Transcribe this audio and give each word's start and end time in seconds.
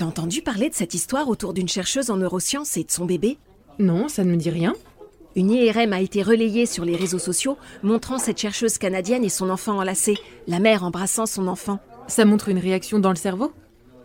T'as 0.00 0.06
entendu 0.06 0.40
parler 0.40 0.70
de 0.70 0.74
cette 0.74 0.94
histoire 0.94 1.28
autour 1.28 1.52
d'une 1.52 1.68
chercheuse 1.68 2.08
en 2.08 2.16
neurosciences 2.16 2.78
et 2.78 2.84
de 2.84 2.90
son 2.90 3.04
bébé? 3.04 3.36
Non, 3.78 4.08
ça 4.08 4.24
ne 4.24 4.30
me 4.30 4.36
dit 4.38 4.48
rien. 4.48 4.74
Une 5.36 5.50
IRM 5.50 5.92
a 5.92 6.00
été 6.00 6.22
relayée 6.22 6.64
sur 6.64 6.86
les 6.86 6.96
réseaux 6.96 7.18
sociaux 7.18 7.58
montrant 7.82 8.16
cette 8.16 8.40
chercheuse 8.40 8.78
canadienne 8.78 9.24
et 9.24 9.28
son 9.28 9.50
enfant 9.50 9.76
enlacé, 9.76 10.16
la 10.46 10.58
mère 10.58 10.84
embrassant 10.84 11.26
son 11.26 11.46
enfant. 11.48 11.80
Ça 12.08 12.24
montre 12.24 12.48
une 12.48 12.56
réaction 12.56 12.98
dans 12.98 13.10
le 13.10 13.16
cerveau? 13.16 13.52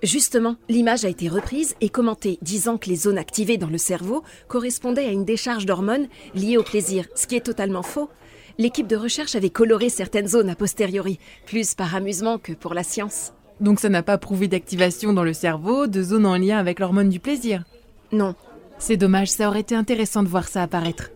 Justement, 0.03 0.57
l'image 0.67 1.05
a 1.05 1.09
été 1.09 1.29
reprise 1.29 1.75
et 1.79 1.87
commentée, 1.87 2.39
disant 2.41 2.77
que 2.77 2.89
les 2.89 2.97
zones 2.97 3.17
activées 3.17 3.57
dans 3.57 3.69
le 3.69 3.77
cerveau 3.77 4.21
correspondaient 4.49 5.05
à 5.05 5.13
une 5.13 5.23
décharge 5.23 5.65
d'hormones 5.65 6.09
liée 6.33 6.57
au 6.57 6.63
plaisir, 6.63 7.07
ce 7.15 7.25
qui 7.25 7.37
est 7.37 7.45
totalement 7.45 7.83
faux. 7.83 8.09
L'équipe 8.57 8.87
de 8.87 8.97
recherche 8.97 9.35
avait 9.35 9.49
coloré 9.49 9.87
certaines 9.87 10.27
zones 10.27 10.49
a 10.49 10.55
posteriori, 10.55 11.19
plus 11.45 11.73
par 11.73 11.95
amusement 11.95 12.37
que 12.37 12.51
pour 12.51 12.73
la 12.73 12.83
science. 12.83 13.31
Donc 13.59 13.79
ça 13.79 13.89
n'a 13.89 14.03
pas 14.03 14.17
prouvé 14.17 14.47
d'activation 14.47 15.13
dans 15.13 15.23
le 15.23 15.33
cerveau 15.33 15.87
de 15.87 16.03
zones 16.03 16.25
en 16.25 16.37
lien 16.37 16.57
avec 16.57 16.79
l'hormone 16.79 17.09
du 17.09 17.19
plaisir 17.19 17.63
Non. 18.11 18.35
C'est 18.77 18.97
dommage, 18.97 19.29
ça 19.29 19.47
aurait 19.47 19.61
été 19.61 19.75
intéressant 19.75 20.23
de 20.23 20.27
voir 20.27 20.47
ça 20.47 20.61
apparaître. 20.61 21.11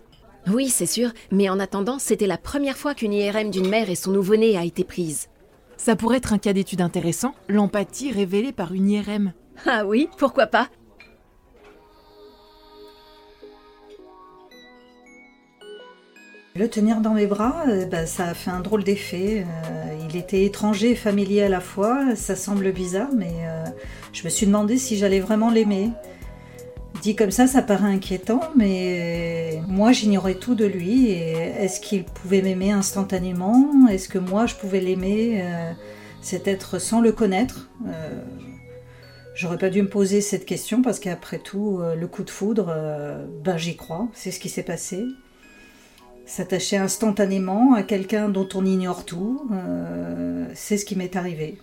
Oui, 0.47 0.69
c'est 0.69 0.85
sûr, 0.85 1.11
mais 1.31 1.49
en 1.49 1.59
attendant, 1.59 1.99
c'était 1.99 2.27
la 2.27 2.37
première 2.37 2.77
fois 2.77 2.95
qu'une 2.95 3.13
IRM 3.13 3.51
d'une 3.51 3.67
mère 3.67 3.89
et 3.89 3.95
son 3.95 4.11
nouveau-né 4.11 4.57
a 4.57 4.63
été 4.63 4.83
prise. 4.83 5.27
Ça 5.75 5.95
pourrait 5.95 6.17
être 6.17 6.33
un 6.33 6.37
cas 6.37 6.53
d'étude 6.53 6.81
intéressant, 6.81 7.35
l'empathie 7.47 8.11
révélée 8.11 8.51
par 8.51 8.73
une 8.73 8.89
IRM. 8.89 9.33
Ah 9.65 9.85
oui, 9.85 10.09
pourquoi 10.17 10.47
pas? 10.47 10.69
Le 16.55 16.67
tenir 16.67 16.99
dans 16.99 17.13
mes 17.13 17.27
bras, 17.27 17.63
euh, 17.67 17.85
bah, 17.85 18.05
ça 18.05 18.25
a 18.25 18.33
fait 18.33 18.49
un 18.49 18.59
drôle 18.61 18.83
d'effet. 18.83 19.45
Euh, 19.45 19.98
il 20.09 20.17
était 20.17 20.43
étranger 20.43 20.91
et 20.91 20.95
familier 20.95 21.43
à 21.43 21.49
la 21.49 21.59
fois, 21.59 22.15
ça 22.15 22.35
semble 22.35 22.71
bizarre, 22.71 23.09
mais 23.15 23.31
euh, 23.43 23.65
je 24.13 24.23
me 24.23 24.29
suis 24.29 24.45
demandé 24.45 24.77
si 24.77 24.97
j'allais 24.97 25.19
vraiment 25.19 25.49
l'aimer. 25.49 25.89
Dit 27.01 27.15
comme 27.15 27.31
ça, 27.31 27.47
ça 27.47 27.61
paraît 27.61 27.93
inquiétant, 27.93 28.41
mais 28.57 29.61
moi 29.67 29.91
j'ignorais 29.91 30.35
tout 30.35 30.55
de 30.55 30.65
lui. 30.65 31.11
Est-ce 31.11 31.79
qu'il 31.79 32.03
pouvait 32.03 32.41
m'aimer 32.41 32.71
instantanément? 32.71 33.87
Est-ce 33.89 34.09
que 34.09 34.17
moi 34.17 34.47
je 34.47 34.55
pouvais 34.55 34.81
l'aimer? 34.81 35.41
Cet 36.21 36.49
être 36.49 36.77
sans 36.79 36.99
le 36.99 37.13
connaître? 37.13 37.69
J'aurais 39.33 39.57
pas 39.57 39.69
dû 39.69 39.81
me 39.81 39.87
poser 39.87 40.19
cette 40.19 40.45
question 40.45 40.81
parce 40.81 40.99
qu'après 40.99 41.37
tout, 41.37 41.79
le 41.97 42.07
coup 42.07 42.23
de 42.23 42.29
foudre, 42.29 42.75
ben 43.45 43.55
j'y 43.55 43.77
crois, 43.77 44.09
c'est 44.13 44.31
ce 44.31 44.39
qui 44.41 44.49
s'est 44.49 44.63
passé. 44.63 45.05
S'attacher 46.29 46.77
instantanément 46.77 47.73
à 47.73 47.81
quelqu'un 47.81 48.29
dont 48.29 48.47
on 48.53 48.63
ignore 48.63 49.03
tout, 49.03 49.49
euh, 49.51 50.45
c'est 50.53 50.77
ce 50.77 50.85
qui 50.85 50.95
m'est 50.95 51.15
arrivé. 51.15 51.57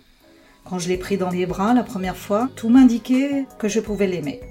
Quand 0.65 0.77
je 0.77 0.89
l'ai 0.89 0.97
pris 0.97 1.17
dans 1.17 1.29
les 1.29 1.45
bras 1.45 1.73
la 1.73 1.83
première 1.83 2.17
fois, 2.17 2.49
tout 2.57 2.67
m'indiquait 2.67 3.45
que 3.59 3.69
je 3.69 3.79
pouvais 3.79 4.07
l'aimer. 4.07 4.41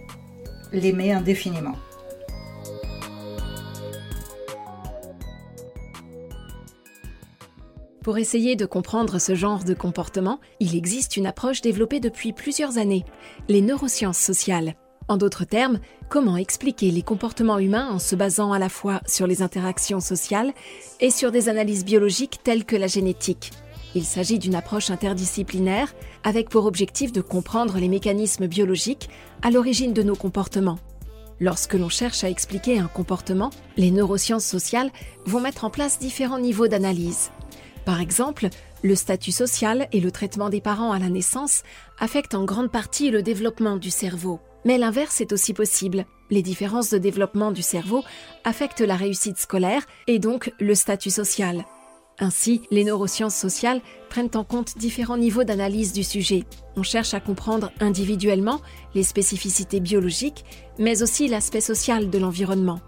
L'aimer 0.72 1.12
indéfiniment. 1.12 1.74
Pour 8.02 8.16
essayer 8.16 8.56
de 8.56 8.64
comprendre 8.64 9.18
ce 9.18 9.34
genre 9.34 9.64
de 9.64 9.74
comportement, 9.74 10.40
il 10.60 10.74
existe 10.76 11.18
une 11.18 11.26
approche 11.26 11.60
développée 11.60 12.00
depuis 12.00 12.32
plusieurs 12.32 12.78
années, 12.78 13.04
les 13.48 13.60
neurosciences 13.60 14.18
sociales. 14.18 14.76
En 15.08 15.16
d'autres 15.16 15.44
termes, 15.44 15.78
comment 16.08 16.36
expliquer 16.36 16.90
les 16.90 17.02
comportements 17.02 17.58
humains 17.58 17.88
en 17.90 17.98
se 17.98 18.16
basant 18.16 18.52
à 18.52 18.58
la 18.58 18.68
fois 18.68 19.00
sur 19.06 19.26
les 19.26 19.40
interactions 19.40 20.00
sociales 20.00 20.52
et 21.00 21.10
sur 21.10 21.30
des 21.30 21.48
analyses 21.48 21.84
biologiques 21.84 22.40
telles 22.42 22.64
que 22.64 22.76
la 22.76 22.88
génétique? 22.88 23.52
Il 23.94 24.04
s'agit 24.04 24.38
d'une 24.38 24.56
approche 24.56 24.90
interdisciplinaire 24.90 25.94
avec 26.24 26.50
pour 26.50 26.66
objectif 26.66 27.12
de 27.12 27.20
comprendre 27.20 27.78
les 27.78 27.88
mécanismes 27.88 28.46
biologiques 28.46 29.08
à 29.42 29.50
l'origine 29.50 29.92
de 29.92 30.02
nos 30.02 30.16
comportements. 30.16 30.78
Lorsque 31.38 31.74
l'on 31.74 31.88
cherche 31.88 32.24
à 32.24 32.30
expliquer 32.30 32.78
un 32.78 32.88
comportement, 32.88 33.50
les 33.76 33.90
neurosciences 33.90 34.44
sociales 34.44 34.90
vont 35.24 35.40
mettre 35.40 35.64
en 35.64 35.70
place 35.70 35.98
différents 35.98 36.38
niveaux 36.38 36.66
d'analyse. 36.66 37.30
Par 37.84 38.00
exemple, 38.00 38.48
le 38.82 38.94
statut 38.94 39.32
social 39.32 39.86
et 39.92 40.00
le 40.00 40.10
traitement 40.10 40.48
des 40.48 40.60
parents 40.60 40.92
à 40.92 40.98
la 40.98 41.08
naissance 41.08 41.62
affectent 41.98 42.34
en 42.34 42.44
grande 42.44 42.72
partie 42.72 43.10
le 43.10 43.22
développement 43.22 43.76
du 43.76 43.90
cerveau. 43.90 44.40
Mais 44.66 44.78
l'inverse 44.78 45.20
est 45.20 45.32
aussi 45.32 45.54
possible. 45.54 46.06
Les 46.28 46.42
différences 46.42 46.90
de 46.90 46.98
développement 46.98 47.52
du 47.52 47.62
cerveau 47.62 48.02
affectent 48.42 48.80
la 48.80 48.96
réussite 48.96 49.38
scolaire 49.38 49.86
et 50.08 50.18
donc 50.18 50.52
le 50.58 50.74
statut 50.74 51.10
social. 51.10 51.64
Ainsi, 52.18 52.62
les 52.72 52.82
neurosciences 52.82 53.36
sociales 53.36 53.80
prennent 54.08 54.30
en 54.34 54.42
compte 54.42 54.76
différents 54.76 55.18
niveaux 55.18 55.44
d'analyse 55.44 55.92
du 55.92 56.02
sujet. 56.02 56.42
On 56.74 56.82
cherche 56.82 57.14
à 57.14 57.20
comprendre 57.20 57.70
individuellement 57.78 58.60
les 58.96 59.04
spécificités 59.04 59.78
biologiques, 59.78 60.44
mais 60.80 61.00
aussi 61.00 61.28
l'aspect 61.28 61.60
social 61.60 62.10
de 62.10 62.18
l'environnement. 62.18 62.80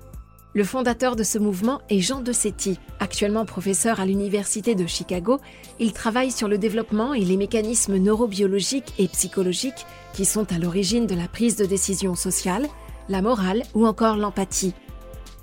Le 0.58 0.64
fondateur 0.64 1.14
de 1.14 1.22
ce 1.22 1.38
mouvement 1.38 1.80
est 1.88 2.00
Jean 2.00 2.20
de 2.20 2.32
Setti. 2.32 2.80
Actuellement 2.98 3.44
professeur 3.44 4.00
à 4.00 4.06
l'Université 4.06 4.74
de 4.74 4.88
Chicago, 4.88 5.38
il 5.78 5.92
travaille 5.92 6.32
sur 6.32 6.48
le 6.48 6.58
développement 6.58 7.14
et 7.14 7.20
les 7.20 7.36
mécanismes 7.36 7.96
neurobiologiques 7.96 8.92
et 8.98 9.06
psychologiques 9.06 9.86
qui 10.14 10.24
sont 10.24 10.52
à 10.52 10.58
l'origine 10.58 11.06
de 11.06 11.14
la 11.14 11.28
prise 11.28 11.54
de 11.54 11.64
décision 11.64 12.16
sociale, 12.16 12.66
la 13.08 13.22
morale 13.22 13.62
ou 13.72 13.86
encore 13.86 14.16
l'empathie. 14.16 14.74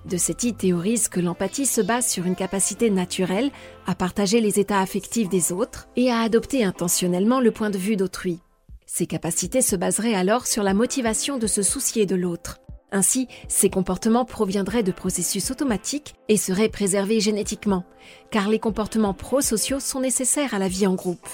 De 0.03 0.17
Setti 0.17 0.53
théorise 0.53 1.07
que 1.07 1.21
l'empathie 1.21 1.65
se 1.65 1.79
base 1.79 2.09
sur 2.09 2.25
une 2.25 2.35
capacité 2.35 2.89
naturelle 2.89 3.51
à 3.87 3.95
partager 3.95 4.41
les 4.41 4.59
états 4.59 4.81
affectifs 4.81 5.29
des 5.29 5.53
autres 5.53 5.87
et 5.95 6.11
à 6.11 6.19
adopter 6.19 6.65
intentionnellement 6.65 7.39
le 7.39 7.51
point 7.51 7.69
de 7.69 7.77
vue 7.77 7.95
d'autrui. 7.95 8.41
Ces 8.85 9.05
capacités 9.05 9.61
se 9.61 9.77
baseraient 9.77 10.13
alors 10.13 10.45
sur 10.45 10.61
la 10.61 10.73
motivation 10.73 11.37
de 11.37 11.47
se 11.47 11.61
soucier 11.61 12.05
de 12.05 12.15
l'autre. 12.15 12.59
Ainsi, 12.95 13.27
ces 13.49 13.69
comportements 13.69 14.23
proviendraient 14.23 14.81
de 14.81 14.93
processus 14.93 15.51
automatiques 15.51 16.15
et 16.29 16.37
seraient 16.37 16.69
préservés 16.69 17.19
génétiquement, 17.19 17.83
car 18.31 18.47
les 18.47 18.57
comportements 18.57 19.13
prosociaux 19.13 19.81
sont 19.81 19.99
nécessaires 19.99 20.53
à 20.53 20.59
la 20.59 20.69
vie 20.69 20.87
en 20.87 20.93
groupe. 20.93 21.27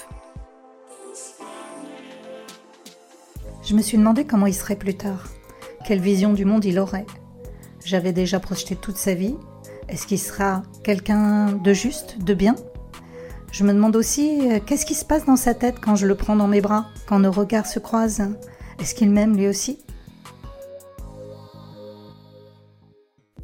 Je 3.62 3.76
me 3.76 3.80
suis 3.80 3.96
demandé 3.96 4.24
comment 4.24 4.48
il 4.48 4.54
serait 4.54 4.74
plus 4.74 4.96
tard, 4.96 5.28
quelle 5.86 6.00
vision 6.00 6.32
du 6.32 6.44
monde 6.44 6.64
il 6.64 6.80
aurait. 6.80 7.06
J'avais 7.84 8.12
déjà 8.12 8.40
projeté 8.40 8.74
toute 8.74 8.96
sa 8.96 9.14
vie. 9.14 9.36
Est-ce 9.88 10.08
qu'il 10.08 10.18
sera 10.18 10.64
quelqu'un 10.82 11.52
de 11.52 11.72
juste, 11.72 12.18
de 12.24 12.34
bien? 12.34 12.56
Je 13.52 13.62
me 13.62 13.72
demande 13.72 13.94
aussi 13.94 14.50
euh, 14.50 14.58
qu'est-ce 14.58 14.84
qui 14.84 14.94
se 14.94 15.04
passe 15.04 15.26
dans 15.26 15.36
sa 15.36 15.54
tête 15.54 15.76
quand 15.80 15.94
je 15.94 16.08
le 16.08 16.16
prends 16.16 16.34
dans 16.34 16.48
mes 16.48 16.60
bras, 16.60 16.86
quand 17.06 17.20
nos 17.20 17.30
regards 17.30 17.66
se 17.66 17.78
croisent? 17.78 18.32
Est-ce 18.80 18.96
qu'il 18.96 19.12
m'aime 19.12 19.36
lui 19.36 19.46
aussi? 19.46 19.78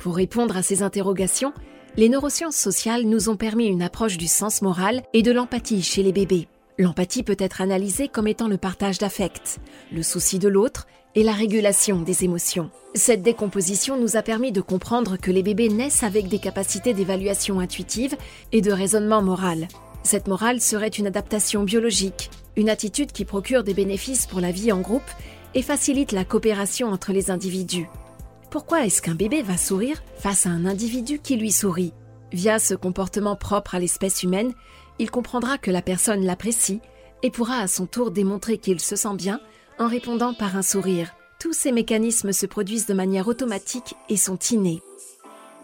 Pour 0.09 0.17
répondre 0.17 0.57
à 0.57 0.63
ces 0.63 0.83
interrogations, 0.83 1.53
les 1.99 2.09
neurosciences 2.09 2.57
sociales 2.57 3.03
nous 3.03 3.29
ont 3.29 3.37
permis 3.37 3.67
une 3.67 3.83
approche 3.83 4.17
du 4.17 4.27
sens 4.27 4.63
moral 4.63 5.03
et 5.13 5.21
de 5.21 5.33
l'empathie 5.33 5.83
chez 5.83 6.03
les 6.03 6.13
bébés. 6.13 6.49
L'empathie 6.79 7.23
peut 7.23 7.37
être 7.39 7.61
analysée 7.61 8.09
comme 8.09 8.27
étant 8.27 8.49
le 8.49 8.57
partage 8.57 8.97
d'affects, 8.97 9.61
le 9.93 10.03
souci 10.03 10.39
de 10.39 10.49
l'autre 10.49 10.87
et 11.15 11.23
la 11.23 11.33
régulation 11.33 12.01
des 12.01 12.25
émotions. 12.25 12.71
Cette 12.95 13.21
décomposition 13.21 14.01
nous 14.01 14.17
a 14.17 14.23
permis 14.23 14.51
de 14.51 14.63
comprendre 14.63 15.19
que 15.19 15.31
les 15.31 15.43
bébés 15.43 15.69
naissent 15.69 16.03
avec 16.03 16.29
des 16.29 16.39
capacités 16.39 16.95
d'évaluation 16.95 17.61
intuitive 17.61 18.17
et 18.51 18.63
de 18.63 18.73
raisonnement 18.73 19.21
moral. 19.21 19.69
Cette 20.05 20.27
morale 20.27 20.63
serait 20.63 20.89
une 20.89 21.09
adaptation 21.09 21.65
biologique, 21.65 22.31
une 22.57 22.71
attitude 22.71 23.13
qui 23.13 23.27
procure 23.27 23.63
des 23.63 23.75
bénéfices 23.75 24.27
pour 24.27 24.41
la 24.41 24.53
vie 24.53 24.73
en 24.73 24.81
groupe 24.81 25.03
et 25.55 25.61
facilite 25.61 26.13
la 26.13 26.25
coopération 26.25 26.89
entre 26.89 27.13
les 27.13 27.31
individus. 27.31 27.91
Pourquoi 28.51 28.87
est-ce 28.87 29.03
qu'un 29.03 29.15
bébé 29.15 29.43
va 29.43 29.59
sourire 29.59 30.03
face 30.17 30.47
à 30.47 30.51
un 30.51 30.65
individu 30.65 31.19
qui 31.19 31.37
lui 31.37 31.53
sourit? 31.53 31.93
Via 32.33 32.59
ce 32.59 32.75
comportement 32.75 33.37
propre 33.37 33.75
à 33.75 33.79
l'espèce 33.79 34.23
humaine, 34.23 34.55
il 34.99 35.11
comprendra 35.11 35.59
que 35.59 35.71
la 35.71 35.83
personne 35.83 36.25
l'apprécie 36.25 36.81
et 37.23 37.31
pourra 37.31 37.59
à 37.59 37.69
son 37.69 37.85
tour 37.85 38.11
démontrer 38.11 38.57
qu'il 38.57 38.81
se 38.81 38.97
sent 38.97 39.15
bien 39.17 39.41
en 39.79 39.87
répondant 39.87 40.33
par 40.33 40.57
un 40.57 40.63
sourire. 40.63 41.15
Tous 41.39 41.53
ces 41.53 41.73
mécanismes 41.73 42.33
se 42.33 42.47
produisent 42.47 42.87
de 42.87 42.95
manière 42.95 43.29
automatique 43.29 43.95
et 44.09 44.17
sont 44.17 44.39
innés. 44.51 44.81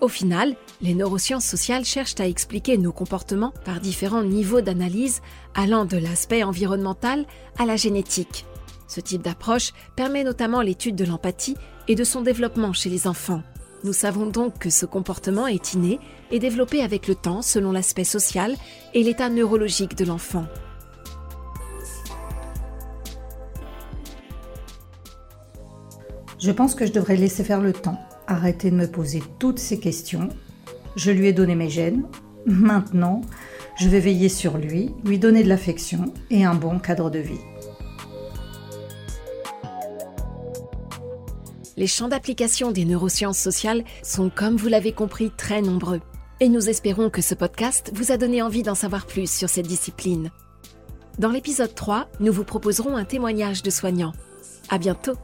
Au 0.03 0.09
final, 0.09 0.55
les 0.83 0.93
neurosciences 0.93 1.47
sociales 1.47 1.87
cherchent 1.87 2.21
à 2.21 2.29
expliquer 2.29 2.77
nos 2.77 2.93
comportements 2.93 3.55
par 3.65 3.81
différents 3.81 4.25
niveaux 4.25 4.61
d'analyse 4.61 5.23
allant 5.55 5.87
de 5.87 5.97
l'aspect 5.97 6.43
environnemental 6.43 7.25
à 7.59 7.65
la 7.65 7.77
génétique. 7.77 8.45
Ce 8.87 9.01
type 9.01 9.23
d'approche 9.23 9.73
permet 9.97 10.25
notamment 10.25 10.61
l'étude 10.61 10.97
de 10.97 11.05
l'empathie 11.05 11.57
et 11.89 11.95
de 11.95 12.05
son 12.05 12.23
développement 12.23 12.73
chez 12.73 12.91
les 12.91 13.07
enfants. 13.07 13.43
Nous 13.85 13.93
savons 13.93 14.27
donc 14.27 14.59
que 14.59 14.71
ce 14.71 14.87
comportement 14.87 15.47
est 15.47 15.75
inné 15.75 16.01
et 16.31 16.39
développé 16.39 16.83
avec 16.83 17.07
le 17.07 17.15
temps 17.15 17.43
selon 17.43 17.71
l'aspect 17.71 18.05
social 18.05 18.57
et 18.95 19.03
l'état 19.03 19.29
neurologique 19.29 19.95
de 19.95 20.07
l'enfant. 20.07 20.47
Je 26.39 26.51
pense 26.51 26.75
que 26.75 26.85
je 26.85 26.93
devrais 26.93 27.17
laisser 27.17 27.45
faire 27.45 27.61
le 27.61 27.73
temps, 27.73 27.99
arrêter 28.27 28.71
de 28.71 28.77
me 28.77 28.87
poser 28.87 29.23
toutes 29.39 29.59
ces 29.59 29.79
questions. 29.81 30.29
Je 30.97 31.11
lui 31.11 31.29
ai 31.29 31.33
donné 31.33 31.55
mes 31.55 31.71
gènes. 31.71 32.05
Maintenant, 32.47 33.23
je 33.79 33.89
vais 33.89 34.01
veiller 34.01 34.29
sur 34.29 34.59
lui, 34.59 34.93
lui 35.05 35.19
donner 35.19 35.43
de 35.43 35.49
l'affection 35.49 36.13
et 36.31 36.45
un 36.45 36.55
bon 36.55 36.79
cadre 36.79 37.11
de 37.11 37.19
vie. 37.19 37.41
Les 41.77 41.87
champs 41.87 42.09
d'application 42.09 42.71
des 42.71 42.85
neurosciences 42.85 43.39
sociales 43.39 43.85
sont, 44.03 44.31
comme 44.31 44.57
vous 44.57 44.69
l'avez 44.69 44.93
compris, 44.93 45.31
très 45.37 45.61
nombreux. 45.61 46.01
Et 46.41 46.49
nous 46.49 46.69
espérons 46.69 47.11
que 47.11 47.23
ce 47.23 47.35
podcast 47.35 47.91
vous 47.95 48.13
a 48.13 48.17
donné 48.17 48.43
envie 48.43 48.63
d'en 48.63 48.75
savoir 48.75 49.07
plus 49.07 49.31
sur 49.31 49.49
cette 49.49 49.67
discipline. 49.67 50.31
Dans 51.19 51.31
l'épisode 51.31 51.75
3, 51.75 52.09
nous 52.21 52.33
vous 52.33 52.45
proposerons 52.45 52.97
un 52.97 53.05
témoignage 53.05 53.63
de 53.63 53.71
soignants. 53.71 54.13
À 54.69 54.79
bientôt! 54.79 55.15